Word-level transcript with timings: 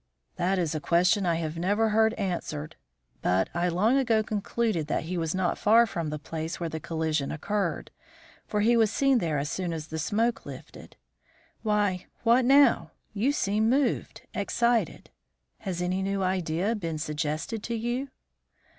"That 0.37 0.57
is 0.57 0.73
a 0.73 0.79
question 0.79 1.27
I 1.27 1.35
have 1.35 1.59
never 1.59 1.89
heard 1.89 2.15
answered. 2.15 2.75
But 3.21 3.51
I 3.53 3.67
long 3.67 3.97
ago 3.99 4.23
concluded 4.23 4.87
that 4.87 5.03
he 5.03 5.15
was 5.15 5.35
not 5.35 5.59
far 5.59 5.85
from 5.85 6.09
the 6.09 6.17
place 6.17 6.59
where 6.59 6.69
the 6.69 6.79
collision 6.79 7.31
occurred, 7.31 7.91
for 8.47 8.61
he 8.61 8.75
was 8.75 8.89
seen 8.91 9.19
there 9.19 9.37
as 9.37 9.51
soon 9.51 9.71
as 9.71 9.89
the 9.89 9.99
smoke 9.99 10.43
lifted. 10.43 10.95
Why, 11.61 12.07
what 12.23 12.45
now? 12.45 12.93
You 13.13 13.31
seem 13.31 13.69
moved 13.69 14.23
excited. 14.33 15.11
Has 15.59 15.83
any 15.83 16.01
new 16.01 16.23
idea 16.23 16.73
been 16.73 16.97
suggested 16.97 17.61
to 17.61 17.75
you?" 17.75 18.09